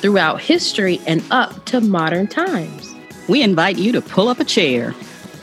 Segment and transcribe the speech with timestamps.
[0.00, 2.94] throughout history and up to modern times.
[3.28, 4.94] We invite you to pull up a chair,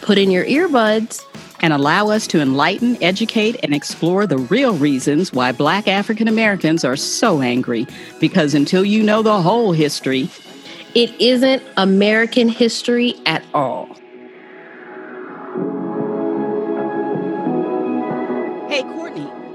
[0.02, 1.24] put in your earbuds,
[1.62, 6.84] and allow us to enlighten, educate, and explore the real reasons why Black African Americans
[6.86, 7.88] are so angry.
[8.20, 10.30] Because until you know the whole history,
[10.94, 13.97] it isn't American history at all.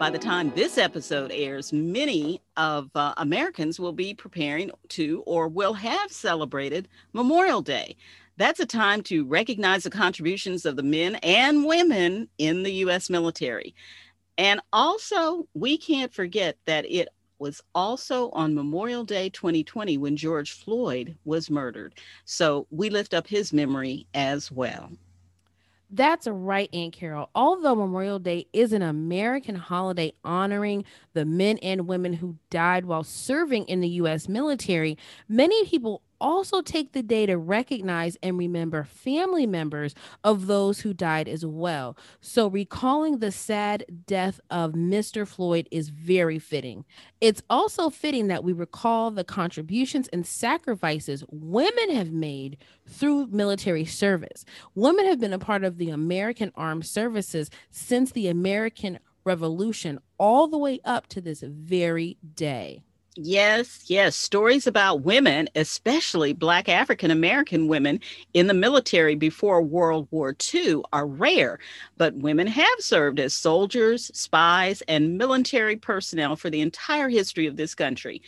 [0.03, 5.47] By the time this episode airs, many of uh, Americans will be preparing to or
[5.47, 7.97] will have celebrated Memorial Day.
[8.37, 13.11] That's a time to recognize the contributions of the men and women in the U.S.
[13.11, 13.77] military.
[14.37, 17.07] And also, we can't forget that it
[17.39, 21.95] was also on Memorial Day 2020 when George Floyd was murdered.
[22.25, 24.91] So we lift up his memory as well.
[25.95, 27.29] That's right, Aunt Carol.
[27.35, 33.05] Although Memorial Day is an American holiday honoring the men and women who died while
[33.05, 34.27] serving in the U.S.
[34.27, 34.97] military,
[35.29, 40.95] many people also take the day to recognize and remember family members of those who
[40.95, 41.97] died as well.
[42.21, 45.27] So, recalling the sad death of Mr.
[45.27, 46.85] Floyd is very fitting.
[47.21, 52.57] It's also fitting that we recall the contributions and sacrifices women have made
[52.89, 54.45] through military service.
[54.75, 60.49] Women have been a part of the American Armed Services since the American Revolution all
[60.49, 62.83] the way up to this very day.
[63.15, 64.17] Yes, yes.
[64.17, 68.01] Stories about women, especially Black African American women
[68.33, 71.59] in the military before World War II, are rare.
[71.99, 77.57] But women have served as soldiers, spies, and military personnel for the entire history of
[77.57, 78.23] this country.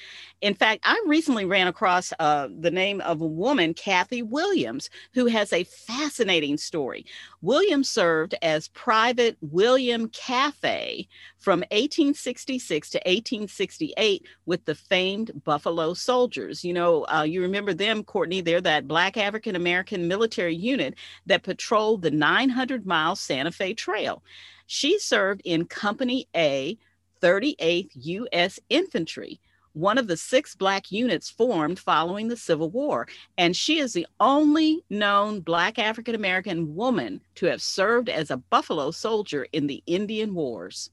[0.44, 5.24] In fact, I recently ran across uh, the name of a woman, Kathy Williams, who
[5.24, 7.06] has a fascinating story.
[7.40, 16.62] Williams served as Private William Cathay from 1866 to 1868 with the famed Buffalo Soldiers.
[16.62, 20.94] You know, uh, you remember them, Courtney, they're that Black African American military unit
[21.24, 24.22] that patrolled the 900 mile Santa Fe Trail.
[24.66, 26.76] She served in Company A,
[27.22, 28.60] 38th U.S.
[28.68, 29.40] Infantry
[29.74, 33.06] one of the six Black units formed following the Civil War.
[33.36, 38.38] And she is the only known Black African American woman to have served as a
[38.38, 40.90] Buffalo soldier in the Indian Wars.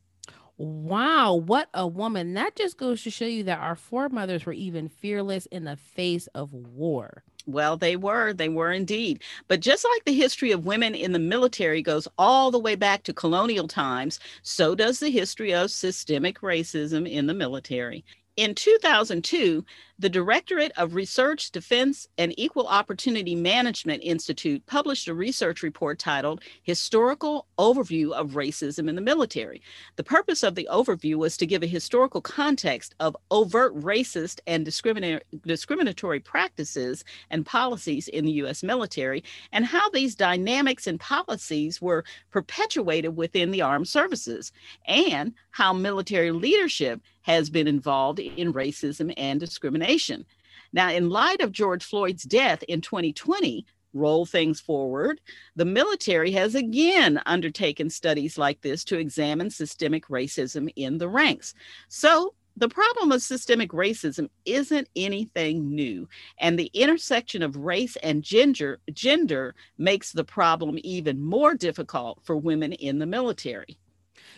[0.58, 2.36] Wow, what a woman.
[2.36, 6.28] That just goes to show you that our foremothers were even fearless in the face
[6.36, 7.24] of war.
[7.48, 8.34] Well, they were.
[8.34, 9.24] They were indeed.
[9.48, 13.02] But just like the history of women in the military goes all the way back
[13.04, 18.06] to colonial times, so does the history of systemic racism in the military.
[18.38, 19.66] In 2002,
[20.02, 26.42] the Directorate of Research, Defense, and Equal Opportunity Management Institute published a research report titled
[26.64, 29.62] Historical Overview of Racism in the Military.
[29.98, 34.66] The purpose of the overview was to give a historical context of overt racist and
[34.66, 38.64] discriminatory practices and policies in the U.S.
[38.64, 44.52] military and how these dynamics and policies were perpetuated within the armed services
[44.88, 50.26] and how military leadership has been involved in racism and discrimination information.
[50.74, 55.20] Now, in light of George Floyd's death in 2020, roll things forward,
[55.58, 61.54] the military has again undertaken studies like this to examine systemic racism in the ranks.
[61.90, 68.24] So, the problem of systemic racism isn't anything new, and the intersection of race and
[68.24, 73.78] gender, gender makes the problem even more difficult for women in the military.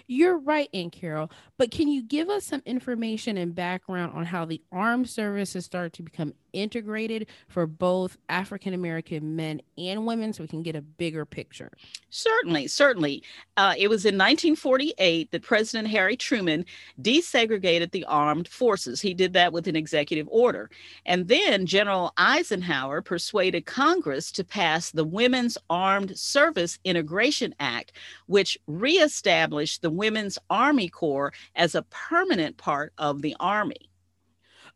[0.07, 1.31] You're right, Aunt Carol.
[1.57, 5.93] But can you give us some information and background on how the armed services started
[5.93, 10.81] to become integrated for both African American men and women so we can get a
[10.81, 11.71] bigger picture?
[12.09, 13.23] Certainly, certainly.
[13.57, 16.65] Uh, it was in 1948 that President Harry Truman
[17.01, 19.01] desegregated the armed forces.
[19.01, 20.69] He did that with an executive order.
[21.05, 27.93] And then General Eisenhower persuaded Congress to pass the Women's Armed Service Integration Act,
[28.27, 33.89] which reestablished the Women's Army Corps as a permanent part of the Army.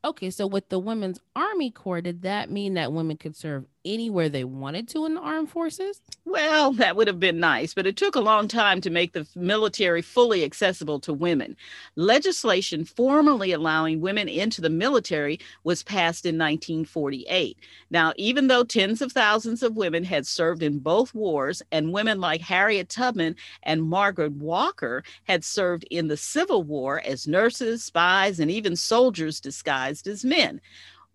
[0.07, 4.29] Okay, so with the Women's Army Corps, did that mean that women could serve anywhere
[4.29, 6.01] they wanted to in the armed forces?
[6.25, 9.25] Well, that would have been nice, but it took a long time to make the
[9.35, 11.55] military fully accessible to women.
[11.95, 17.57] Legislation formally allowing women into the military was passed in 1948.
[17.89, 22.19] Now, even though tens of thousands of women had served in both wars, and women
[22.19, 28.39] like Harriet Tubman and Margaret Walker had served in the Civil War as nurses, spies,
[28.39, 30.59] and even soldiers disguised as men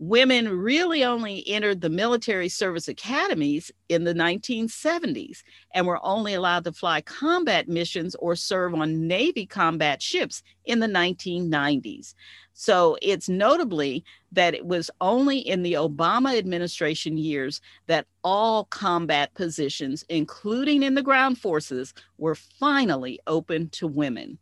[0.02, 5.44] women really only entered the military service academies in the 1970s
[5.74, 10.80] and were only allowed to fly combat missions or serve on Navy combat ships in
[10.80, 12.14] the 1990s.
[12.52, 19.32] So it's notably that it was only in the Obama administration years that all combat
[19.34, 24.40] positions, including in the ground forces, were finally open to women.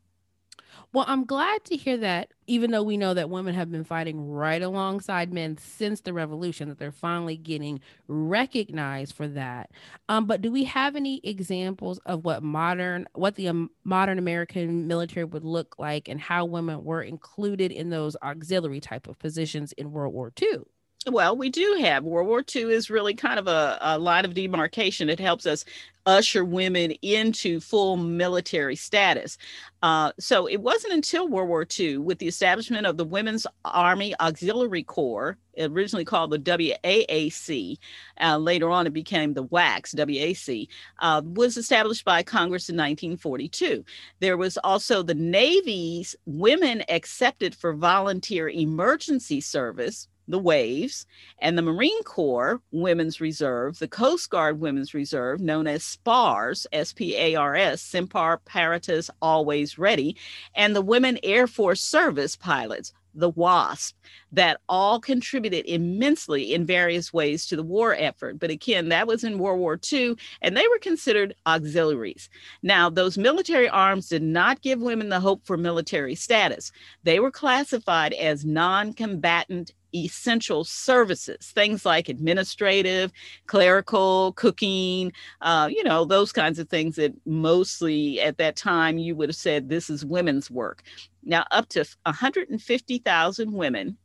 [0.93, 4.29] Well, I'm glad to hear that, even though we know that women have been fighting
[4.29, 9.70] right alongside men since the revolution, that they're finally getting recognized for that.
[10.08, 14.88] Um, but do we have any examples of what modern, what the um, modern American
[14.88, 19.73] military would look like, and how women were included in those auxiliary type of positions
[19.75, 20.58] in World War II?
[21.06, 24.35] Well, we do have World War II is really kind of a, a line of
[24.35, 25.08] demarcation.
[25.08, 25.64] It helps us
[26.05, 29.38] usher women into full military status.
[29.82, 34.14] Uh, so it wasn't until World War II, with the establishment of the Women's Army
[34.20, 37.79] Auxiliary Corps, originally called the WAAC,
[38.20, 40.69] uh, later on it became the WACS, WAC,
[40.99, 43.85] uh, was established by Congress in 1942.
[44.20, 51.06] There was also the Navy's Women Accepted for Volunteer Emergency Service, the Waves,
[51.40, 56.93] and the Marine Corps Women's Reserve, the Coast Guard Women's Reserve, known as SPARS, S
[56.93, 60.17] P A R S, Semper Paratus Always Ready,
[60.55, 63.96] and the Women Air Force Service pilots, the WASP,
[64.32, 68.38] that all contributed immensely in various ways to the war effort.
[68.38, 72.28] But again, that was in World War II, and they were considered auxiliaries.
[72.62, 76.70] Now, those military arms did not give women the hope for military status.
[77.02, 83.12] They were classified as non combatant essential services, things like administrative,
[83.46, 89.16] clerical, cooking, uh, you know, those kinds of things that mostly at that time you
[89.16, 90.82] would have said this is women's work.
[91.25, 93.96] Now, up to 150,000 women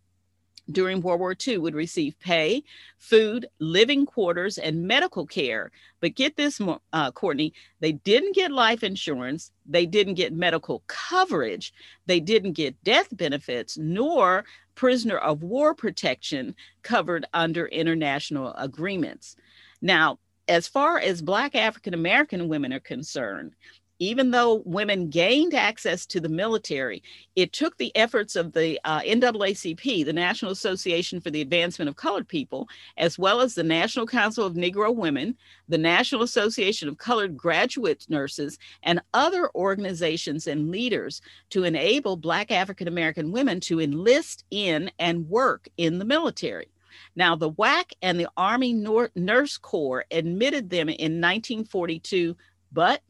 [0.71, 2.63] during World War II would receive pay,
[2.97, 5.71] food, living quarters, and medical care.
[5.99, 6.59] But get this,
[6.93, 11.73] uh, Courtney, they didn't get life insurance, they didn't get medical coverage,
[12.05, 14.45] they didn't get death benefits, nor
[14.75, 19.35] prisoner of war protection covered under international agreements.
[19.81, 23.55] Now, as far as Black African American women are concerned,
[23.99, 27.01] even though women gained access to the military,
[27.35, 31.95] it took the efforts of the uh, NAACP, the National Association for the Advancement of
[31.95, 35.35] Colored People, as well as the National Council of Negro Women,
[35.69, 42.51] the National Association of Colored Graduate Nurses, and other organizations and leaders to enable Black
[42.51, 46.67] African American women to enlist in and work in the military.
[47.15, 52.35] Now, the WAC and the Army Nurse Corps admitted them in 1942,
[52.71, 53.01] but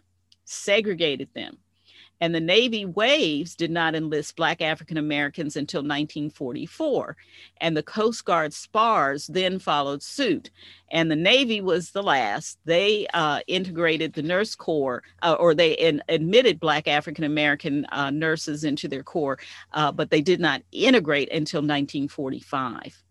[0.45, 1.57] segregated them.
[2.21, 7.17] And the Navy Waves did not enlist Black African Americans until 1944.
[7.59, 10.49] And the Coast Guard SPARS then followed suit.
[10.91, 12.57] And the Navy was the last.
[12.63, 18.11] They uh, integrated the nurse corps, uh, or they in, admitted Black African American uh,
[18.11, 19.39] nurses into their corps,
[19.73, 23.04] uh, but they did not integrate until 1945.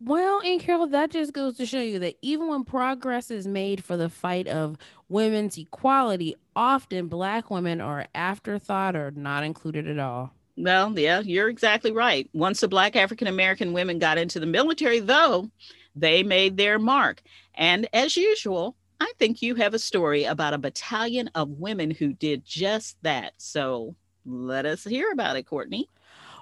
[0.00, 3.82] Well, and Carol, that just goes to show you that even when progress is made
[3.82, 4.78] for the fight of
[5.08, 10.32] women's equality, often Black women are afterthought or not included at all.
[10.56, 12.28] Well, yeah, you're exactly right.
[12.32, 15.50] Once the Black African American women got into the military, though,
[15.96, 17.22] they made their mark.
[17.54, 22.12] And as usual, I think you have a story about a battalion of women who
[22.12, 23.34] did just that.
[23.38, 25.88] So let us hear about it, Courtney.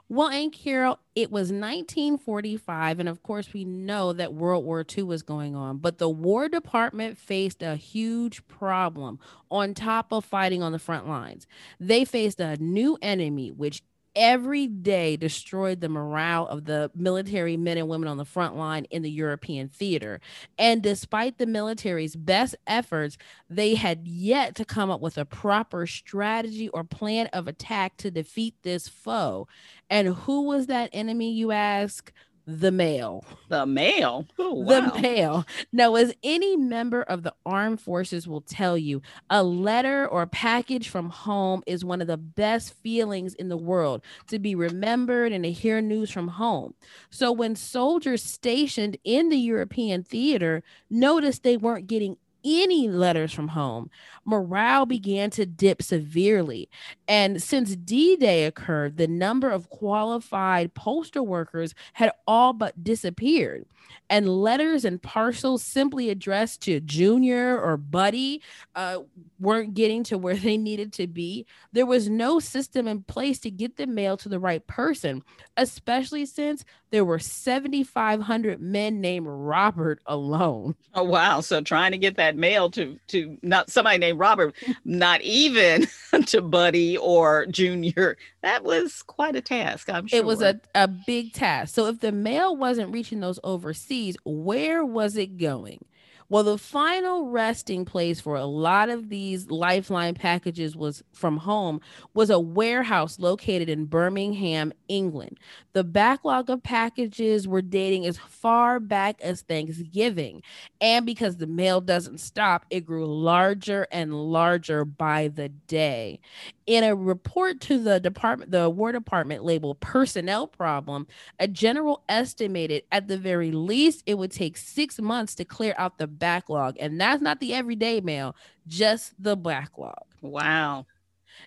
[0.09, 5.03] Well, and Carol, it was 1945, and of course, we know that World War II
[5.03, 9.19] was going on, but the War Department faced a huge problem
[9.51, 11.49] on top of fighting on the front lines.
[11.81, 13.83] They faced a new enemy, which
[14.17, 18.85] every day destroyed the morale of the military men and women on the front line
[18.87, 20.21] in the European theater.
[20.59, 23.19] And despite the military's best efforts,
[23.49, 28.11] they had yet to come up with a proper strategy or plan of attack to
[28.11, 29.47] defeat this foe.
[29.91, 32.13] And who was that enemy, you ask?
[32.47, 33.25] The mail.
[33.49, 34.27] The mail.
[34.39, 35.45] Oh, the mail.
[35.73, 40.89] Now, as any member of the armed forces will tell you, a letter or package
[40.89, 45.43] from home is one of the best feelings in the world to be remembered and
[45.43, 46.75] to hear news from home.
[47.11, 53.49] So, when soldiers stationed in the European theater noticed they weren't getting any letters from
[53.49, 53.91] home,
[54.25, 56.69] morale began to dip severely.
[57.09, 63.67] And since D Day occurred, the number of qualified postal workers had all but disappeared
[64.09, 68.43] and letters and parcels simply addressed to Junior or Buddy
[68.75, 68.99] uh,
[69.41, 71.47] weren't getting to where they needed to be.
[71.73, 75.23] There was no system in place to get the mail to the right person,
[75.57, 80.75] especially since there were 7,500 men named Robert alone.
[80.99, 81.43] Oh wow!
[81.43, 84.55] So trying to get that mail to to not somebody named Robert,
[84.87, 85.87] not even
[86.27, 89.91] to Buddy or Junior, that was quite a task.
[89.91, 91.75] I'm sure it was a a big task.
[91.75, 93.39] So if the mail wasn't reaching those
[93.77, 95.85] overseas, where was it going?
[96.29, 101.81] Well, the final resting place for a lot of these lifeline packages was from home
[102.15, 105.39] was a warehouse located in Birmingham, England.
[105.73, 110.43] The backlog of packages were dating as far back as Thanksgiving.
[110.81, 116.19] And because the mail doesn't stop, it grew larger and larger by the day.
[116.67, 121.07] In a report to the department, the War Department labeled personnel problem,
[121.39, 125.99] a general estimated at the very least it would take six months to clear out
[125.99, 126.77] the backlog.
[126.81, 130.05] And that's not the everyday mail, just the backlog.
[130.21, 130.87] Wow.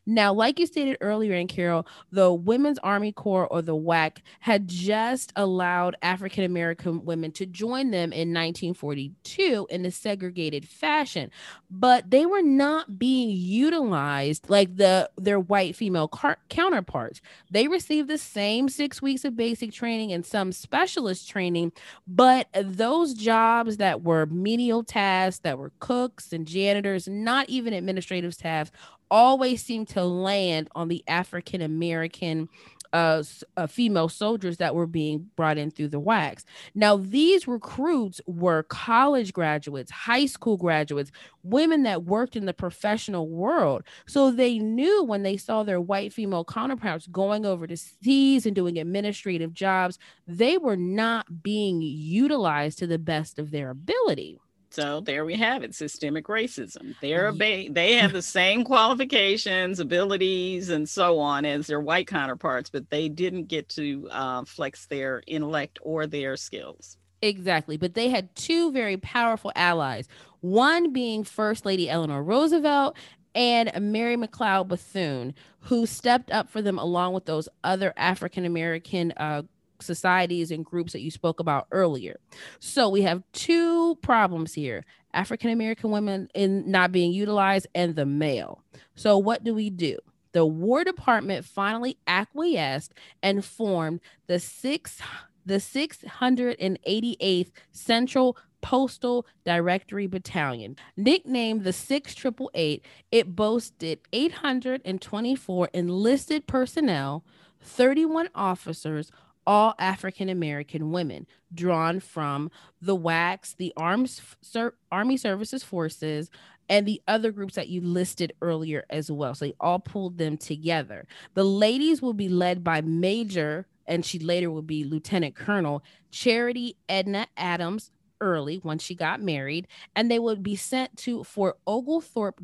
[0.05, 4.67] Now, like you stated earlier in Carol, the Women's Army Corps or the WAC had
[4.67, 11.31] just allowed African American women to join them in 1942 in a segregated fashion,
[11.69, 17.22] but they were not being utilized like the their white female car- counterparts.
[17.51, 21.72] They received the same 6 weeks of basic training and some specialist training,
[22.08, 28.34] but those jobs that were menial tasks that were cooks and janitors, not even administrative
[28.34, 28.72] staff
[29.12, 32.50] always seemed to land on the African American
[32.94, 33.24] uh,
[33.56, 36.44] uh, female soldiers that were being brought in through the WACs.
[36.74, 41.12] Now, these recruits were college graduates, high school graduates,
[41.44, 43.84] women that worked in the professional world.
[44.08, 48.56] So they knew when they saw their white female counterparts going over to seas and
[48.56, 54.39] doing administrative jobs, they were not being utilized to the best of their ability.
[54.72, 56.96] So there we have it, systemic racism.
[57.02, 62.70] They're ba- they have the same qualifications, abilities, and so on as their white counterparts,
[62.70, 66.98] but they didn't get to uh, flex their intellect or their skills.
[67.22, 67.78] Exactly.
[67.78, 70.08] But they had two very powerful allies,
[70.42, 72.96] one being First Lady Eleanor Roosevelt
[73.36, 79.12] and Mary McLeod Bethune, who stepped up for them along with those other African American
[79.18, 79.44] uh,
[79.81, 82.19] societies and groups that you spoke about earlier.
[82.59, 88.05] So we have two problems here African American women in not being utilized and the
[88.05, 88.63] mail.
[88.95, 89.98] So what do we do?
[90.33, 92.93] The War Department finally acquiesced
[93.24, 95.01] and formed the six
[95.45, 100.75] the 688th Central Postal Directory Battalion.
[100.95, 107.24] Nicknamed the 6888, it boasted 824 enlisted personnel,
[107.62, 109.12] 31 officers,
[109.50, 112.51] all African American women drawn from
[112.84, 116.29] the WACs, the Arms, Ser- Army Services Forces,
[116.70, 119.34] and the other groups that you listed earlier as well.
[119.34, 121.08] So they all pulled them together.
[121.34, 126.77] The ladies will be led by Major, and she later will be Lieutenant Colonel Charity
[126.88, 127.89] Edna Adams
[128.22, 132.39] Early when she got married, and they would be sent to Fort Oglethorpe,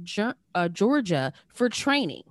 [0.56, 2.24] uh, Georgia for training.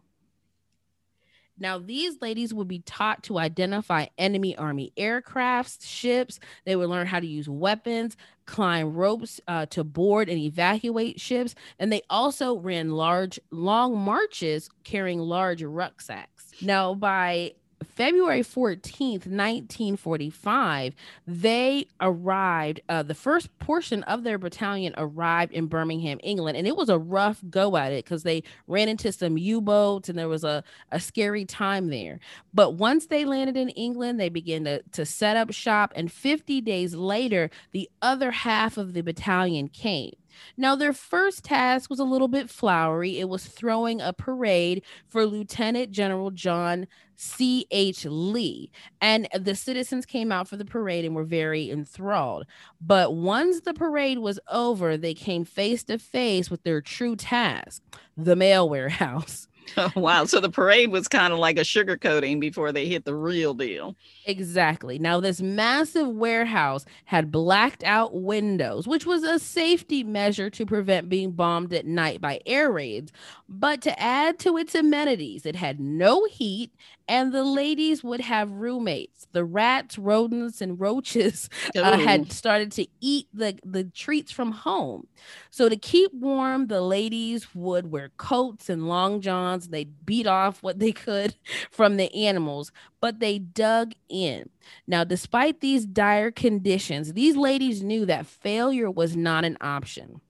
[1.58, 6.40] Now, these ladies would be taught to identify enemy army aircrafts, ships.
[6.64, 11.54] They would learn how to use weapons, climb ropes uh, to board and evacuate ships.
[11.78, 16.52] And they also ran large, long marches carrying large rucksacks.
[16.60, 17.54] Now, by
[17.84, 20.94] February 14th, 1945,
[21.26, 22.80] they arrived.
[22.88, 26.98] Uh, the first portion of their battalion arrived in Birmingham, England, and it was a
[26.98, 30.64] rough go at it because they ran into some U boats and there was a,
[30.90, 32.20] a scary time there.
[32.52, 36.60] But once they landed in England, they began to, to set up shop, and 50
[36.60, 40.14] days later, the other half of the battalion came.
[40.56, 43.18] Now, their first task was a little bit flowery.
[43.18, 46.86] It was throwing a parade for Lieutenant General John
[47.16, 48.06] C.H.
[48.06, 48.70] Lee.
[49.00, 52.44] And the citizens came out for the parade and were very enthralled.
[52.80, 57.82] But once the parade was over, they came face to face with their true task
[58.16, 59.48] the mail warehouse.
[59.76, 60.24] Oh, wow.
[60.24, 63.54] So the parade was kind of like a sugar coating before they hit the real
[63.54, 63.96] deal.
[64.26, 64.98] Exactly.
[64.98, 71.08] Now, this massive warehouse had blacked out windows, which was a safety measure to prevent
[71.08, 73.12] being bombed at night by air raids.
[73.48, 76.72] But to add to its amenities, it had no heat
[77.08, 79.26] and the ladies would have roommates.
[79.32, 85.06] The rats, rodents, and roaches uh, had started to eat the, the treats from home.
[85.50, 89.53] So, to keep warm, the ladies would wear coats and long johns.
[89.62, 91.34] They'd beat off what they could
[91.70, 94.50] from the animals, but they dug in.
[94.86, 100.20] Now, despite these dire conditions, these ladies knew that failure was not an option.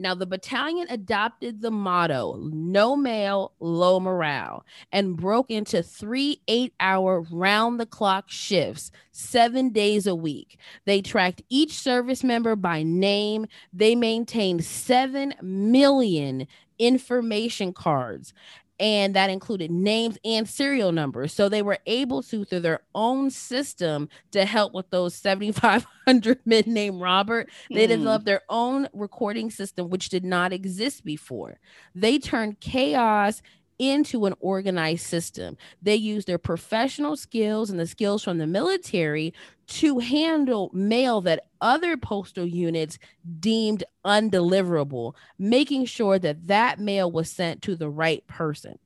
[0.00, 6.72] Now, the battalion adopted the motto no mail, low morale, and broke into three eight
[6.78, 10.58] hour round the clock shifts, seven days a week.
[10.84, 13.46] They tracked each service member by name.
[13.72, 16.46] They maintained 7 million
[16.78, 18.32] information cards
[18.80, 21.32] and that included names and serial numbers.
[21.32, 26.62] So they were able to, through their own system, to help with those 7,500 men
[26.66, 27.50] named Robert.
[27.70, 27.90] They mm.
[27.90, 31.58] developed their own recording system, which did not exist before.
[31.94, 33.42] They turned chaos
[33.78, 35.56] into an organized system.
[35.82, 39.34] They use their professional skills and the skills from the military
[39.68, 42.98] to handle mail that other postal units
[43.38, 48.78] deemed undeliverable, making sure that that mail was sent to the right person.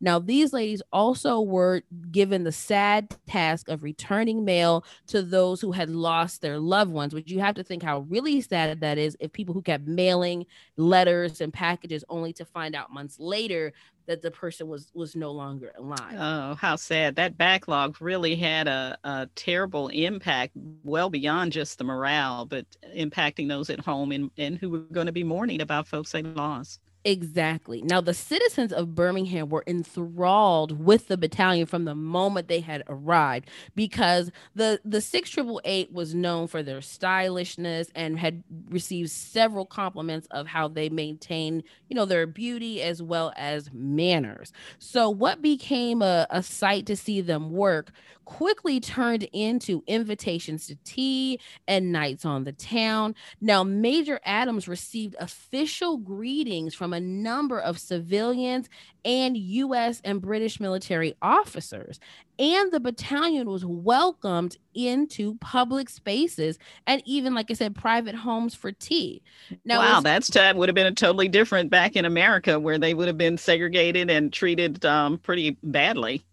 [0.00, 5.72] Now, these ladies also were given the sad task of returning mail to those who
[5.72, 9.16] had lost their loved ones, which you have to think how really sad that is
[9.20, 10.46] if people who kept mailing
[10.76, 13.72] letters and packages only to find out months later
[14.10, 16.16] that the person was was no longer alive.
[16.18, 17.14] Oh, how sad.
[17.14, 23.48] That backlog really had a, a terrible impact well beyond just the morale, but impacting
[23.48, 26.80] those at home and, and who were going to be mourning about folks they lost.
[27.02, 27.80] Exactly.
[27.80, 32.82] Now, the citizens of Birmingham were enthralled with the battalion from the moment they had
[32.88, 39.08] arrived because the the six triple eight was known for their stylishness and had received
[39.10, 44.52] several compliments of how they maintained, you know, their beauty as well as manners.
[44.78, 47.92] So, what became a, a sight to see them work
[48.30, 53.12] quickly turned into invitations to tea and nights on the town.
[53.40, 58.68] Now, Major Adams received official greetings from a number of civilians
[59.04, 60.00] and U.S.
[60.04, 61.98] and British military officers.
[62.38, 66.56] And the battalion was welcomed into public spaces
[66.86, 69.22] and even, like I said, private homes for tea.
[69.64, 72.94] Now, wow, that's that would have been a totally different back in America where they
[72.94, 76.24] would have been segregated and treated um, pretty badly.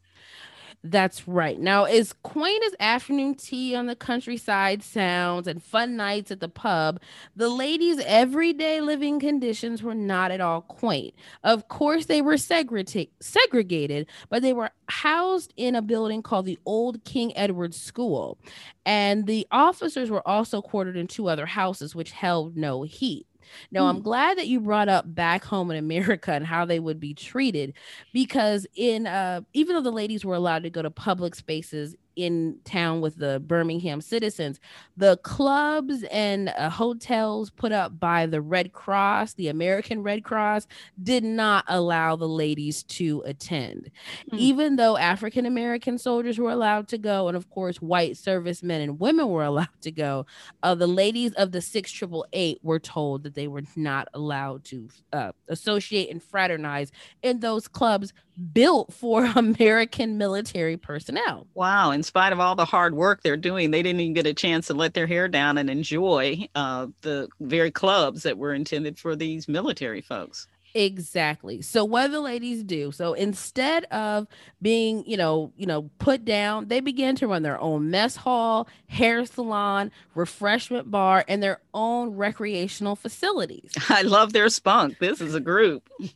[0.91, 1.59] That's right.
[1.59, 6.47] Now, as quaint as afternoon tea on the countryside sounds and fun nights at the
[6.47, 7.01] pub,
[7.35, 11.13] the ladies' everyday living conditions were not at all quaint.
[11.43, 16.59] Of course, they were segreta- segregated, but they were housed in a building called the
[16.65, 18.37] Old King Edward School.
[18.85, 23.26] And the officers were also quartered in two other houses, which held no heat.
[23.71, 23.89] Now, mm.
[23.89, 27.13] I'm glad that you brought up back home in America and how they would be
[27.13, 27.73] treated
[28.13, 32.57] because in uh even though the ladies were allowed to go to public spaces in
[32.65, 34.59] town with the Birmingham citizens.
[34.97, 40.67] The clubs and uh, hotels put up by the Red Cross, the American Red Cross,
[41.01, 43.91] did not allow the ladies to attend.
[44.31, 44.39] Mm.
[44.39, 48.99] Even though African American soldiers were allowed to go, and of course, white servicemen and
[48.99, 50.25] women were allowed to go,
[50.63, 55.31] uh, the ladies of the 6888 were told that they were not allowed to uh,
[55.47, 58.13] associate and fraternize in those clubs
[58.53, 61.47] built for American military personnel.
[61.53, 61.91] Wow.
[61.91, 64.67] In spite of all the hard work they're doing, they didn't even get a chance
[64.67, 69.15] to let their hair down and enjoy uh, the very clubs that were intended for
[69.15, 70.47] these military folks.
[70.73, 71.61] Exactly.
[71.63, 72.91] So what the ladies do?
[72.91, 74.27] So instead of
[74.61, 78.67] being, you know, you know, put down, they begin to run their own mess hall,
[78.87, 83.71] hair salon, refreshment bar, and their own recreational facilities.
[83.89, 84.99] I love their spunk.
[84.99, 85.89] This is a group.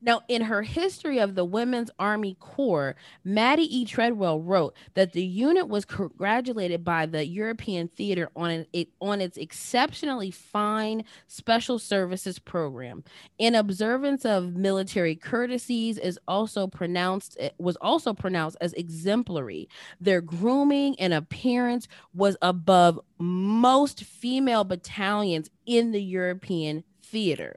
[0.00, 3.84] Now, in her history of the Women's Army Corps, Mattie E.
[3.84, 9.36] Treadwell wrote that the unit was congratulated by the European Theater on it on its
[9.36, 13.02] exceptionally fine special services program.
[13.38, 19.68] In observance of military courtesies, is also pronounced eh, was also pronounced as exemplary.
[20.00, 27.56] Their grooming and appearance was above most female battalions in the European theater.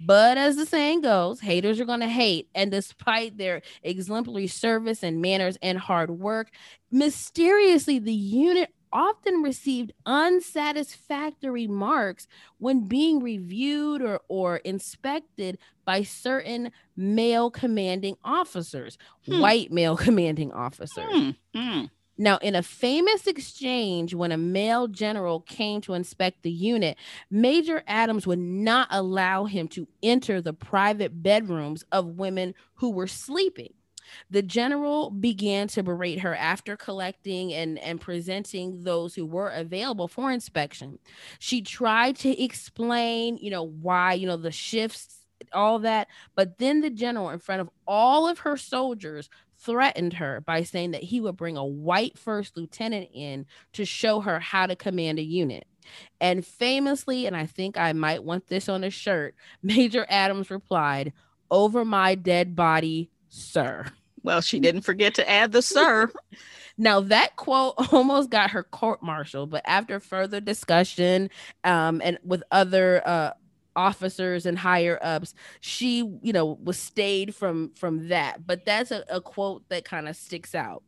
[0.00, 2.48] But as the saying goes, haters are going to hate.
[2.54, 6.50] And despite their exemplary service and manners and hard work,
[6.90, 12.26] mysteriously, the unit often received unsatisfactory marks
[12.58, 19.40] when being reviewed or, or inspected by certain male commanding officers, hmm.
[19.40, 21.04] white male commanding officers.
[21.10, 21.30] Hmm.
[21.54, 21.84] Hmm.
[22.18, 26.98] Now, in a famous exchange, when a male general came to inspect the unit,
[27.30, 33.06] Major Adams would not allow him to enter the private bedrooms of women who were
[33.06, 33.72] sleeping.
[34.30, 40.08] The general began to berate her after collecting and, and presenting those who were available
[40.08, 40.98] for inspection.
[41.38, 45.18] She tried to explain, you know, why, you know, the shifts,
[45.52, 46.08] all that.
[46.34, 49.28] But then the general, in front of all of her soldiers,
[49.58, 54.20] threatened her by saying that he would bring a white first lieutenant in to show
[54.20, 55.66] her how to command a unit.
[56.20, 61.12] And famously, and I think I might want this on a shirt, Major Adams replied,
[61.50, 63.86] Over my dead body, sir.
[64.22, 66.10] Well, she didn't forget to add the sir.
[66.80, 71.28] Now that quote almost got her court-martialed, but after further discussion
[71.64, 73.32] um, and with other uh,
[73.78, 78.46] officers and higher ups, she, you know, was stayed from from that.
[78.46, 80.82] But that's a, a quote that kind of sticks out.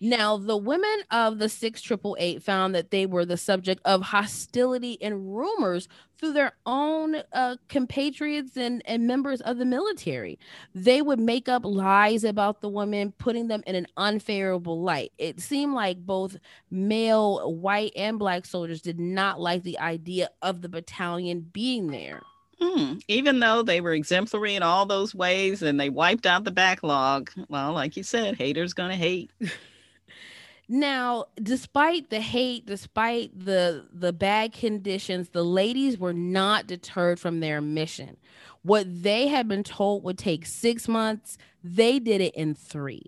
[0.00, 5.36] Now, the women of the 6888 found that they were the subject of hostility and
[5.36, 5.88] rumors
[6.18, 10.38] through their own uh, compatriots and, and members of the military.
[10.74, 15.12] They would make up lies about the women, putting them in an unfavorable light.
[15.16, 16.36] It seemed like both
[16.70, 22.22] male, white, and black soldiers did not like the idea of the battalion being there.
[22.60, 22.98] Hmm.
[23.08, 27.30] Even though they were exemplary in all those ways and they wiped out the backlog,
[27.48, 29.30] well, like you said, haters gonna hate.
[30.72, 37.40] Now, despite the hate, despite the the bad conditions, the ladies were not deterred from
[37.40, 38.16] their mission.
[38.62, 43.02] What they had been told would take 6 months, they did it in 3.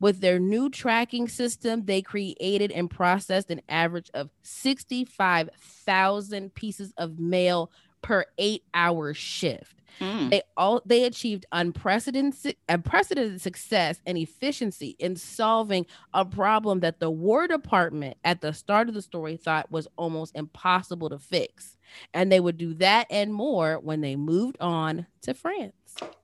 [0.00, 7.20] With their new tracking system, they created and processed an average of 65,000 pieces of
[7.20, 7.70] mail
[8.02, 9.75] per 8-hour shift.
[10.00, 10.30] Mm.
[10.30, 17.10] They all they achieved unprecedented unprecedented success and efficiency in solving a problem that the
[17.10, 21.75] War Department at the start of the story thought was almost impossible to fix.
[22.14, 25.72] And they would do that and more when they moved on to France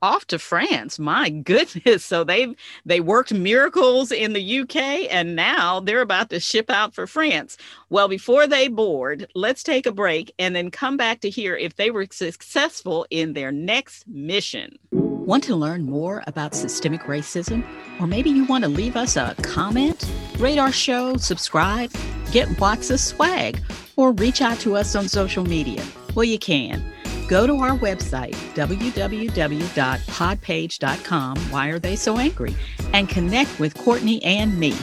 [0.01, 0.99] off to France.
[0.99, 2.03] My goodness.
[2.13, 2.53] So they've
[2.85, 7.57] they worked miracles in the UK and now they're about to ship out for France.
[7.89, 11.75] Well, before they board, let's take a break and then come back to hear if
[11.75, 14.77] they were successful in their next mission.
[15.25, 17.63] Want to learn more about systemic racism?
[18.01, 20.03] Or maybe you want to leave us a comment,
[20.37, 21.93] rate our show, subscribe,
[22.33, 23.61] get Watts' swag,
[23.95, 25.81] or reach out to us on social media?
[26.13, 26.83] Well, you can
[27.29, 32.53] go to our website, www.podpage.com, Why Are They So Angry,
[32.91, 34.75] and connect with Courtney and me.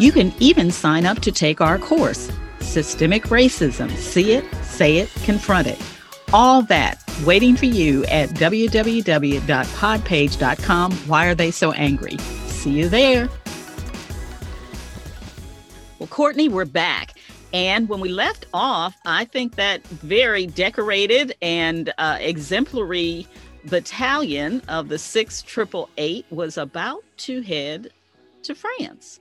[0.00, 5.08] You can even sign up to take our course, Systemic Racism See It, Say It,
[5.22, 5.80] Confront It.
[6.32, 10.92] All that waiting for you at www.podpage.com.
[10.92, 12.16] Why Are They So Angry?
[12.46, 13.28] See you there.
[15.98, 17.18] Well, Courtney, we're back.
[17.52, 23.28] And when we left off, I think that very decorated and uh, exemplary
[23.66, 27.90] battalion of the 6888 was about to head
[28.42, 29.20] to France.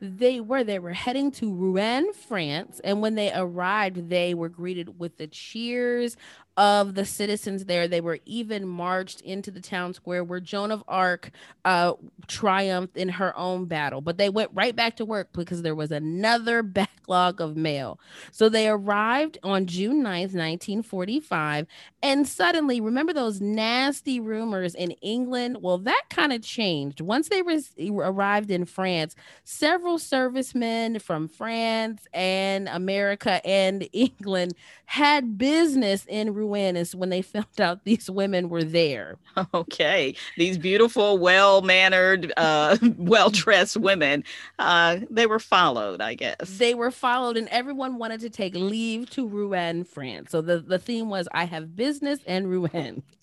[0.00, 0.62] They were.
[0.62, 2.80] They were heading to Rouen, France.
[2.84, 6.16] And when they arrived, they were greeted with the cheers
[6.58, 7.86] of the citizens there.
[7.86, 11.30] They were even marched into the town square where Joan of Arc
[11.64, 11.92] uh,
[12.26, 14.00] triumphed in her own battle.
[14.00, 18.00] But they went right back to work because there was another backlog of mail.
[18.32, 21.68] So they arrived on June 9th, 1945.
[22.02, 25.58] And suddenly, remember those nasty rumors in England?
[25.62, 27.00] Well, that kind of changed.
[27.00, 27.40] Once they
[27.88, 34.54] arrived in France, several servicemen from France and America and England
[34.86, 39.16] had business in Rouen is when they found out these women were there.
[39.54, 40.14] Okay.
[40.36, 44.24] These beautiful, well mannered, uh, well dressed women,
[44.58, 46.58] uh, they were followed, I guess.
[46.58, 50.30] They were followed, and everyone wanted to take leave to Rouen, France.
[50.30, 53.02] So the, the theme was I have business in Rouen.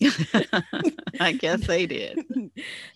[1.20, 2.18] I guess they did.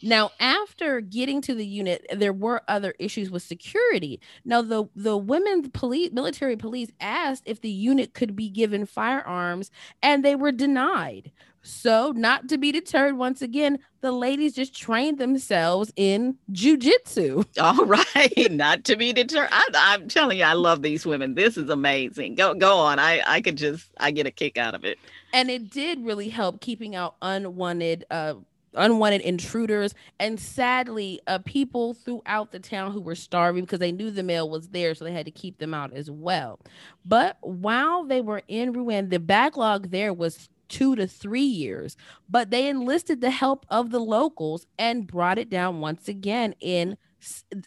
[0.03, 4.21] now, after getting to the unit, there were other issues with security.
[4.45, 9.71] Now, the, the women's police, military police asked if the unit could be given firearms,
[10.03, 11.33] and and they were denied.
[11.63, 17.47] So, not to be deterred, once again, the ladies just trained themselves in jujitsu.
[17.61, 19.49] All right, not to be deterred.
[19.51, 21.35] I, am telling you, I love these women.
[21.35, 22.35] This is amazing.
[22.35, 22.99] Go, go on.
[22.99, 24.99] I, I could just, I get a kick out of it.
[25.33, 28.35] And it did really help keeping out unwanted uh,
[28.75, 34.11] unwanted intruders and sadly uh, people throughout the town who were starving because they knew
[34.11, 36.61] the mail was there so they had to keep them out as well
[37.05, 41.97] but while they were in rouen the backlog there was two to three years
[42.29, 46.97] but they enlisted the help of the locals and brought it down once again in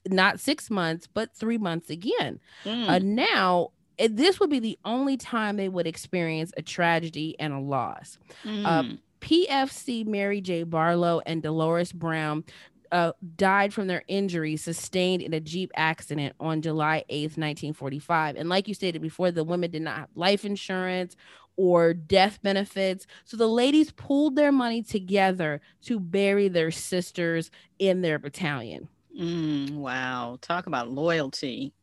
[0.07, 2.87] not six months but three months again mm.
[2.87, 3.69] uh, now
[4.09, 8.17] this would be the only time they would experience a tragedy and a loss.
[8.43, 8.65] Mm.
[8.65, 10.63] Uh, PFC Mary J.
[10.63, 12.43] Barlow and Dolores Brown
[12.91, 18.35] uh, died from their injuries sustained in a Jeep accident on July 8th, 1945.
[18.35, 21.15] And like you stated before, the women did not have life insurance
[21.55, 23.07] or death benefits.
[23.23, 28.89] So the ladies pooled their money together to bury their sisters in their battalion.
[29.17, 30.37] Mm, wow.
[30.41, 31.73] Talk about loyalty.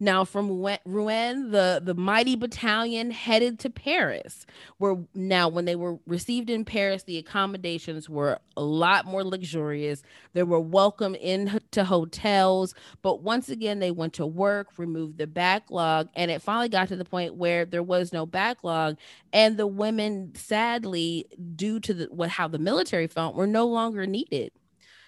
[0.00, 0.48] Now, from
[0.84, 4.46] Rouen, the, the mighty battalion headed to Paris,
[4.78, 10.02] where now, when they were received in Paris, the accommodations were a lot more luxurious.
[10.32, 16.08] They were welcome into hotels, but once again, they went to work, removed the backlog,
[16.14, 18.96] and it finally got to the point where there was no backlog,
[19.32, 24.06] and the women, sadly, due to the, what how the military felt, were no longer
[24.06, 24.52] needed.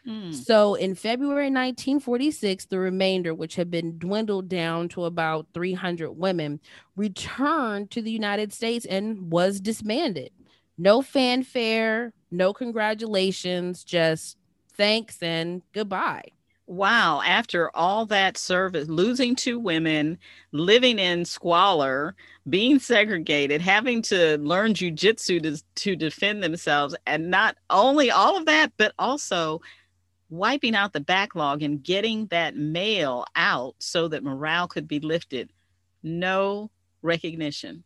[0.06, 0.30] Hmm.
[0.30, 6.60] So in February 1946, the remainder, which had been dwindled down to about 300 women,
[6.94, 10.30] returned to the United States and was disbanded.
[10.78, 14.36] No fanfare, no congratulations, just
[14.74, 16.30] thanks and goodbye.
[16.68, 20.18] Wow, after all that service, losing two women,
[20.50, 22.16] living in squalor,
[22.48, 28.46] being segregated, having to learn jujitsu to, to defend themselves, and not only all of
[28.46, 29.60] that, but also
[30.30, 35.50] wiping out the backlog and getting that mail out so that morale could be lifted.
[36.02, 36.70] No
[37.02, 37.84] recognition.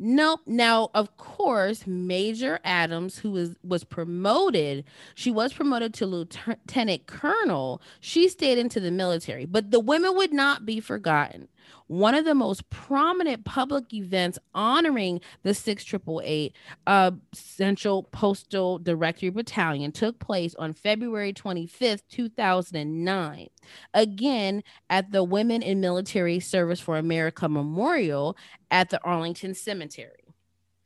[0.00, 0.40] Nope.
[0.46, 4.84] Now, of course, Major Adams, who was was promoted,
[5.16, 7.82] she was promoted to lieutenant colonel.
[7.98, 11.48] She stayed into the military, but the women would not be forgotten
[11.86, 16.54] one of the most prominent public events honoring the 6888
[16.86, 23.48] uh, Central Postal Directory Battalion took place on February 25th, 2009.
[23.94, 28.36] Again, at the Women in Military Service for America Memorial
[28.70, 30.12] at the Arlington Cemetery.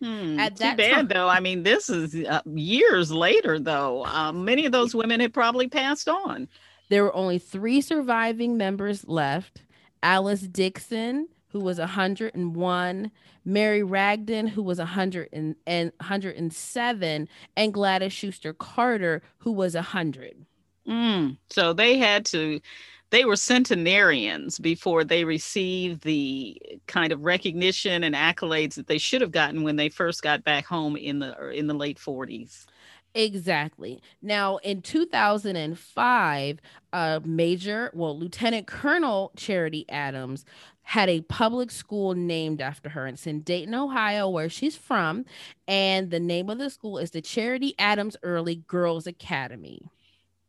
[0.02, 1.28] Hmm, At too bad, time, though.
[1.28, 4.04] I mean, this is uh, years later, though.
[4.06, 6.48] Um, many of those women had probably passed on.
[6.90, 9.62] There were only three surviving members left.
[10.02, 13.10] Alyce Dixon, who was 101,
[13.44, 20.46] Mary Ragland, who was 100 and, and 107, and Gladys Schuster Carter, who was 100.
[20.88, 22.60] Mm, so they had to,
[23.10, 29.20] they were centenarians before they received the kind of recognition and accolades that they should
[29.20, 32.64] have gotten when they first got back home in the in the late 40s.
[33.14, 34.00] Exactly.
[34.22, 36.60] Now, in 2005,
[36.92, 40.44] uh, Major, well, Lieutenant Colonel Charity Adams
[40.82, 43.06] had a public school named after her.
[43.06, 45.26] It's in Dayton, Ohio, where she's from.
[45.68, 49.82] And the name of the school is the Charity Adams Early Girls Academy.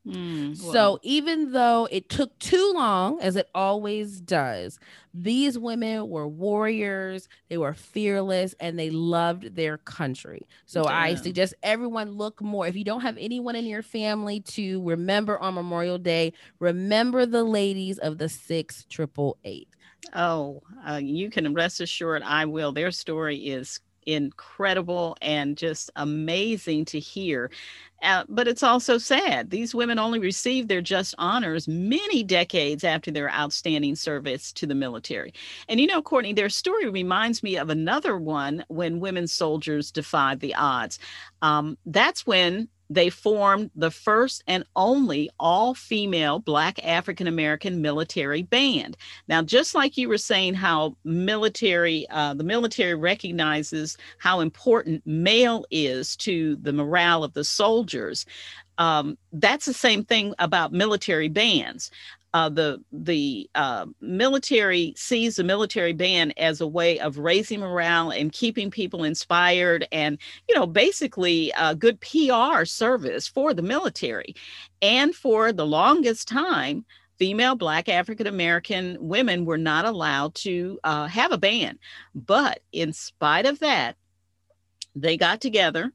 [0.05, 0.73] Mm, well.
[0.73, 4.77] So even though it took too long, as it always does,
[5.13, 10.45] these women were warriors, they were fearless, and they loved their country.
[10.65, 10.93] So Damn.
[10.93, 12.67] I suggest everyone look more.
[12.67, 17.43] If you don't have anyone in your family to remember on Memorial Day, remember the
[17.43, 19.69] ladies of the six triple eight.
[20.13, 22.73] Oh, uh, you can rest assured I will.
[22.73, 27.49] Their story is incredible and just amazing to hear.
[28.01, 29.49] Uh, but it's also sad.
[29.49, 34.75] These women only received their just honors many decades after their outstanding service to the
[34.75, 35.33] military.
[35.69, 40.41] And you know, Courtney, their story reminds me of another one when women soldiers defied
[40.41, 40.99] the odds.
[41.41, 48.43] Um, that's when they formed the first and only all female Black African American military
[48.43, 48.97] band.
[49.27, 55.65] Now, just like you were saying, how military, uh, the military recognizes how important mail
[55.71, 58.25] is to the morale of the soldiers.
[58.77, 61.91] Um, that's the same thing about military bands
[62.34, 68.10] uh, the the uh, military sees the military band as a way of raising morale
[68.10, 70.17] and keeping people inspired, and
[70.50, 74.36] you know, basically a good PR service for the military.
[74.82, 76.86] And for the longest time,
[77.19, 81.78] female Black African American women were not allowed to uh, have a band.
[82.15, 83.96] But in spite of that,
[84.96, 85.93] they got together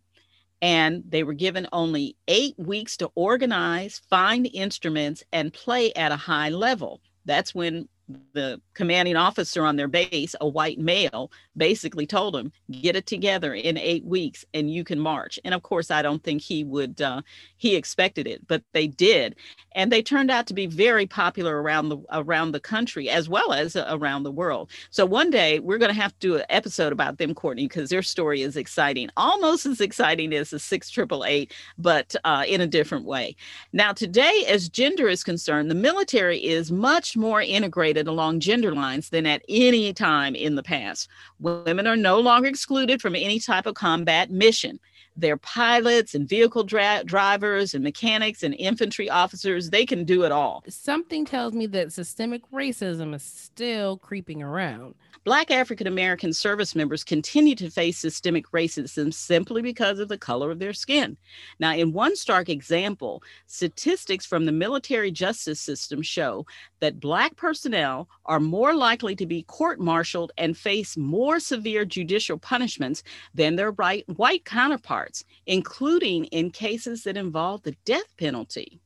[0.61, 6.17] and they were given only eight weeks to organize, find instruments, and play at a
[6.17, 7.01] high level.
[7.25, 7.89] That's when
[8.33, 13.55] the commanding officer on their base, a white male, basically told him, "Get it together
[13.55, 17.01] in eight weeks, and you can march." And of course, I don't think he would.
[17.01, 17.23] Uh,
[17.57, 19.35] he expected it, but they did,
[19.73, 23.53] and they turned out to be very popular around the around the country as well
[23.53, 24.71] as uh, around the world.
[24.91, 27.91] So one day we're going to have to do an episode about them, Courtney, because
[27.91, 32.61] their story is exciting, almost as exciting as the six triple eight, but uh, in
[32.61, 33.37] a different way.
[33.73, 39.09] Now today, as gender is concerned, the military is much more integrated along gender lines
[39.09, 41.09] than at any time in the past.
[41.41, 44.79] Women are no longer excluded from any type of combat mission.
[45.19, 49.71] They're pilots and vehicle dra- drivers and mechanics and infantry officers.
[49.71, 50.63] They can do it all.
[50.69, 54.95] Something tells me that systemic racism is still creeping around.
[55.25, 60.53] Black African American service members continue to face systemic racism simply because of the color
[60.53, 61.17] of their skin.
[61.59, 66.47] Now, in one stark example, statistics from the military justice system show
[66.81, 72.39] that Black personnel are more likely to be court martialed and face more severe judicial
[72.39, 73.03] punishments
[73.35, 78.81] than their right, white counterparts, including in cases that involve the death penalty.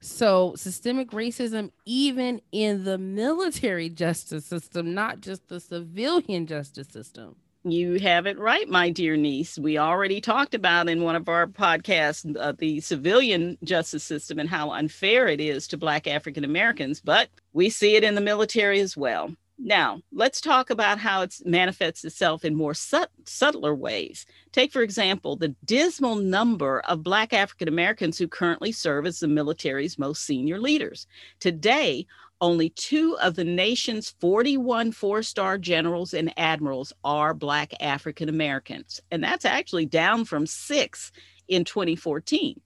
[0.00, 7.36] So, systemic racism, even in the military justice system, not just the civilian justice system.
[7.66, 9.58] You have it right, my dear niece.
[9.58, 14.50] We already talked about in one of our podcasts uh, the civilian justice system and
[14.50, 18.80] how unfair it is to Black African Americans, but we see it in the military
[18.80, 19.34] as well.
[19.56, 24.26] Now, let's talk about how it manifests itself in more sut- subtler ways.
[24.52, 29.28] Take, for example, the dismal number of Black African Americans who currently serve as the
[29.28, 31.06] military's most senior leaders.
[31.40, 32.04] Today,
[32.40, 39.00] only two of the nation's 41 four star generals and admirals are Black African Americans,
[39.10, 41.12] and that's actually down from six
[41.48, 42.60] in 2014.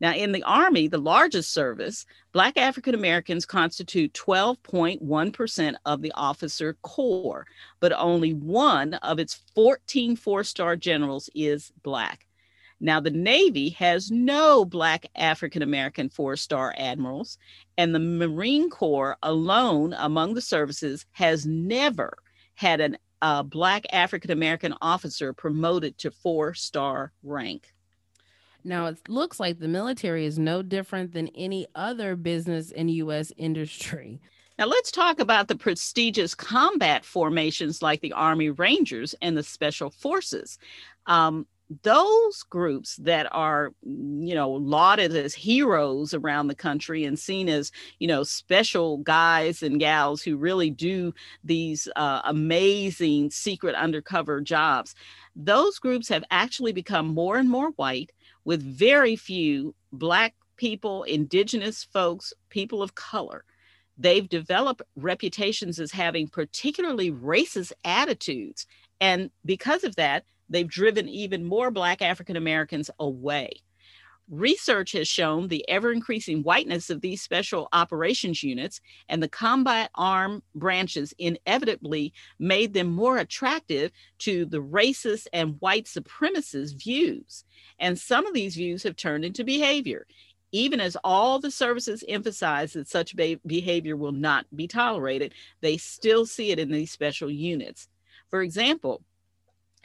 [0.00, 6.76] Now, in the Army, the largest service, Black African Americans constitute 12.1% of the officer
[6.82, 7.46] corps,
[7.80, 12.26] but only one of its 14 four star generals is Black.
[12.84, 17.38] Now, the Navy has no Black African American four star admirals,
[17.78, 22.18] and the Marine Corps alone among the services has never
[22.56, 22.90] had a
[23.22, 27.72] uh, Black African American officer promoted to four star rank.
[28.64, 33.32] Now, it looks like the military is no different than any other business in U.S.
[33.38, 34.20] industry.
[34.58, 39.88] Now, let's talk about the prestigious combat formations like the Army Rangers and the Special
[39.88, 40.58] Forces.
[41.06, 41.46] Um,
[41.82, 47.72] those groups that are you know lauded as heroes around the country and seen as
[47.98, 54.94] you know special guys and gals who really do these uh, amazing secret undercover jobs
[55.36, 58.12] those groups have actually become more and more white
[58.44, 63.44] with very few Black people, Indigenous folks, people of color.
[63.96, 68.66] They've developed reputations as having particularly racist attitudes.
[69.00, 73.50] And because of that, they've driven even more Black African Americans away.
[74.30, 78.80] Research has shown the ever increasing whiteness of these special operations units
[79.10, 85.84] and the combat arm branches inevitably made them more attractive to the racist and white
[85.84, 87.44] supremacist views.
[87.78, 90.06] And some of these views have turned into behavior.
[90.52, 95.76] Even as all the services emphasize that such be- behavior will not be tolerated, they
[95.76, 97.88] still see it in these special units.
[98.30, 99.02] For example,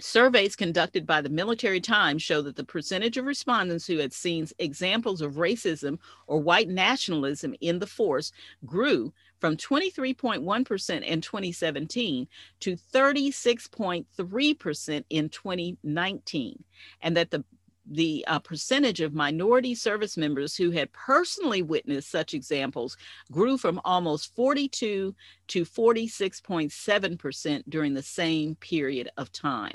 [0.01, 4.47] Surveys conducted by the Military Times show that the percentage of respondents who had seen
[4.57, 8.31] examples of racism or white nationalism in the force
[8.65, 12.27] grew from 23.1% in 2017
[12.61, 16.63] to 36.3% in 2019,
[17.01, 17.43] and that the
[17.91, 22.95] the uh, percentage of minority service members who had personally witnessed such examples
[23.31, 25.15] grew from almost 42
[25.47, 29.73] to 46.7% during the same period of time.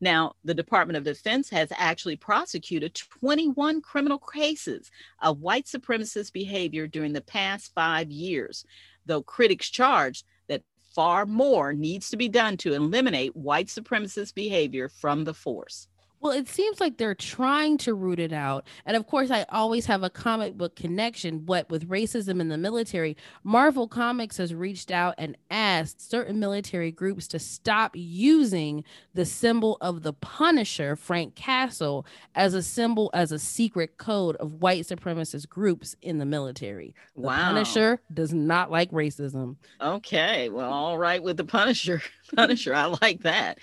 [0.00, 6.86] Now, the Department of Defense has actually prosecuted 21 criminal cases of white supremacist behavior
[6.86, 8.64] during the past five years,
[9.04, 10.62] though critics charge that
[10.94, 15.86] far more needs to be done to eliminate white supremacist behavior from the force.
[16.20, 18.66] Well, it seems like they're trying to root it out.
[18.84, 21.38] And of course, I always have a comic book connection.
[21.40, 26.90] but with racism in the military, Marvel Comics has reached out and asked certain military
[26.90, 32.04] groups to stop using the symbol of the Punisher, Frank Castle,
[32.34, 36.94] as a symbol, as a secret code of white supremacist groups in the military.
[37.14, 37.52] The wow.
[37.52, 39.56] Punisher does not like racism.
[39.80, 40.50] Okay.
[40.50, 42.02] Well, all right with the Punisher.
[42.36, 42.74] Punisher.
[42.74, 43.58] I like that.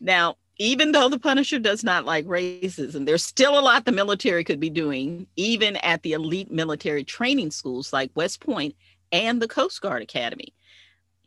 [0.00, 4.44] Now, even though the Punisher does not like racism, there's still a lot the military
[4.44, 8.76] could be doing, even at the elite military training schools like West Point
[9.10, 10.52] and the Coast Guard Academy.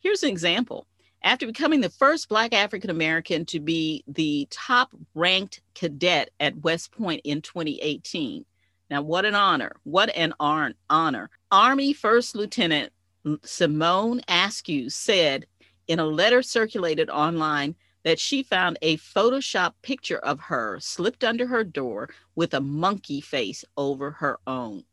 [0.02, 0.86] Here's an example.
[1.24, 6.92] After becoming the first Black African American to be the top ranked cadet at West
[6.92, 8.46] Point in 2018.
[8.92, 9.78] Now, what an honor!
[9.82, 11.30] What an honor.
[11.52, 12.94] Army First Lieutenant
[13.42, 15.48] Simone Askew said
[15.88, 17.74] in a letter circulated online
[18.04, 23.22] that she found a Photoshop picture of her slipped under her door with a monkey
[23.22, 24.84] face over her own.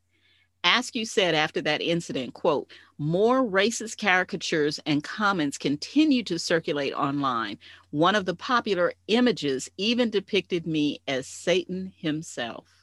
[0.63, 7.59] Askew said after that incident, quote, more racist caricatures and comments continue to circulate online.
[7.91, 12.80] One of the popular images even depicted me as Satan himself.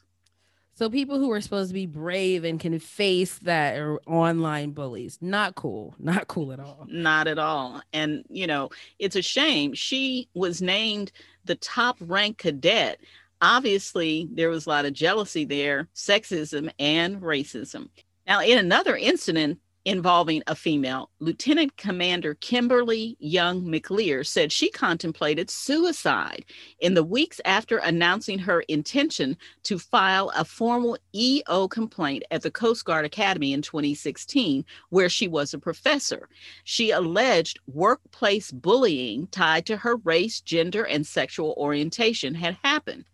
[0.78, 5.18] So people who are supposed to be brave and can face that are online bullies.
[5.20, 5.96] Not cool.
[5.98, 6.86] Not cool at all.
[6.88, 7.82] Not at all.
[7.92, 8.70] And you know,
[9.00, 9.74] it's a shame.
[9.74, 11.10] She was named
[11.46, 13.00] the top ranked cadet.
[13.42, 17.88] Obviously, there was a lot of jealousy there, sexism and racism.
[18.28, 25.50] Now, in another incident involving a female, Lieutenant Commander Kimberly Young McLear said she contemplated
[25.50, 26.44] suicide
[26.80, 32.50] in the weeks after announcing her intention to file a formal EO complaint at the
[32.50, 36.28] Coast Guard Academy in 2016, where she was a professor.
[36.64, 43.04] She alleged workplace bullying tied to her race, gender, and sexual orientation had happened.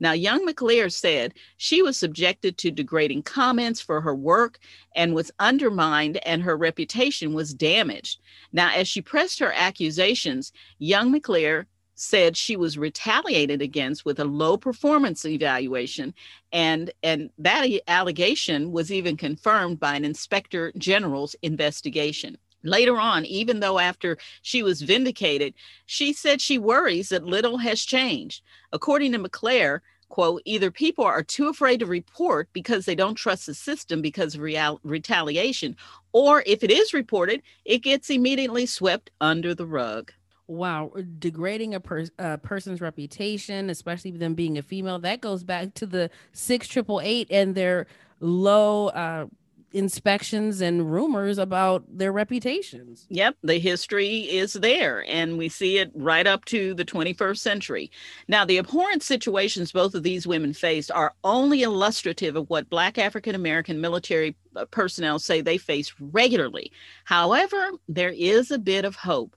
[0.00, 4.58] Now, young McLear said she was subjected to degrading comments for her work
[4.94, 8.20] and was undermined, and her reputation was damaged.
[8.52, 14.24] Now, as she pressed her accusations, young McLear said she was retaliated against with a
[14.24, 16.12] low performance evaluation
[16.52, 23.60] and and that allegation was even confirmed by an inspector general's investigation Later on, even
[23.60, 25.54] though after she was vindicated,
[25.86, 28.42] she said she worries that little has changed.
[28.72, 33.46] According to McLear, quote, either people are too afraid to report because they don't trust
[33.46, 35.76] the system because of real- retaliation,
[36.12, 40.12] or if it is reported, it gets immediately swept under the rug.
[40.46, 45.74] Wow, degrading a, per- a person's reputation, especially them being a female, that goes back
[45.74, 47.86] to the six triple eight and their
[48.20, 49.26] low uh,
[49.74, 53.06] inspections and rumors about their reputations.
[53.10, 57.90] Yep, the history is there, and we see it right up to the 21st century.
[58.28, 62.98] Now, the abhorrent situations both of these women faced are only illustrative of what Black
[62.98, 66.70] African American military uh, personnel say they face regularly.
[67.04, 69.36] However, there is a bit of hope.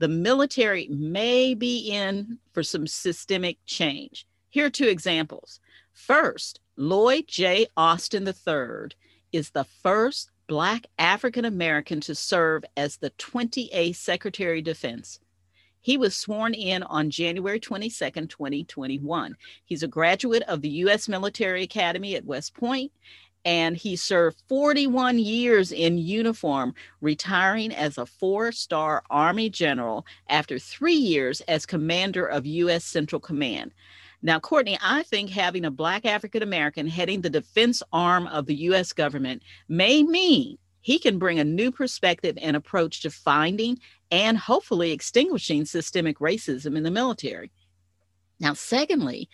[0.00, 4.26] The military may be in for some systemic change.
[4.50, 5.60] Here are two examples.
[5.92, 7.66] First, Lloyd J.
[7.76, 8.90] Austin III
[9.32, 15.20] is the first Black African American to serve as the 28th Secretary of Defense.
[15.80, 19.36] He was sworn in on January 22, 2021.
[19.64, 21.08] He's a graduate of the U.S.
[21.08, 22.92] Military Academy at West Point,
[23.44, 30.58] and he served 41 years in uniform, retiring as a four star Army general after
[30.58, 32.84] three years as commander of U.S.
[32.84, 33.72] Central Command.
[34.20, 38.54] Now, Courtney, I think having a Black African American heading the defense arm of the
[38.54, 38.92] U.S.
[38.92, 43.78] government may mean he can bring a new perspective and approach to finding
[44.10, 47.52] and hopefully extinguishing systemic racism in the military.
[48.40, 49.28] Now, secondly,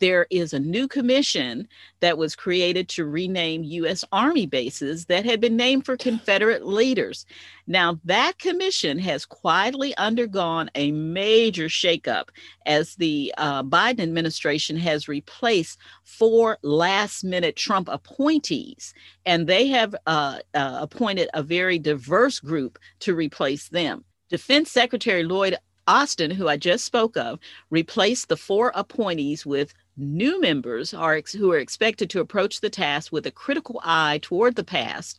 [0.00, 1.68] there is a new commission
[2.00, 4.04] that was created to rename U.S.
[4.12, 7.26] Army bases that had been named for Confederate leaders.
[7.66, 12.28] Now, that commission has quietly undergone a major shakeup
[12.66, 19.94] as the uh, Biden administration has replaced four last minute Trump appointees, and they have
[20.06, 24.04] uh, uh, appointed a very diverse group to replace them.
[24.28, 27.38] Defense Secretary Lloyd Austin, who I just spoke of,
[27.70, 32.70] replaced the four appointees with New members are ex- who are expected to approach the
[32.70, 35.18] task with a critical eye toward the past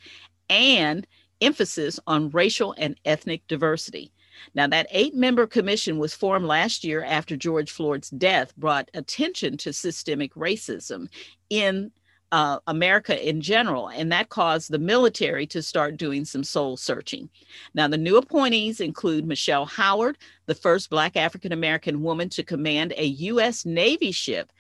[0.50, 1.08] and
[1.42, 4.12] emphasis on racial and ethnic diversity.
[4.54, 9.58] Now, that eight member commission was formed last year after George Floyd's death brought attention
[9.58, 11.08] to systemic racism
[11.50, 11.92] in
[12.36, 17.30] uh, America in general, and that caused the military to start doing some soul searching.
[17.74, 22.94] Now, the new appointees include Michelle Howard, the first Black African American woman to command
[22.98, 23.66] a U.S.
[23.66, 24.52] Navy ship.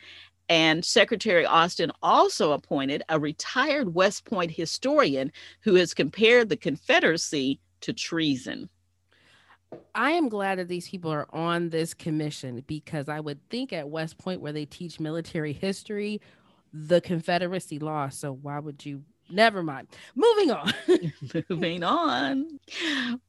[0.48, 7.60] And Secretary Austin also appointed a retired West Point historian who has compared the Confederacy
[7.82, 8.70] to treason.
[9.94, 13.90] I am glad that these people are on this commission because I would think at
[13.90, 16.22] West Point, where they teach military history,
[16.78, 18.20] the Confederacy lost.
[18.20, 19.88] So why would you Never mind.
[20.16, 20.72] Moving on.
[21.50, 22.60] Moving on.